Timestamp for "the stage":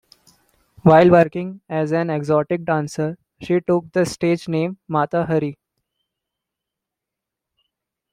3.91-4.47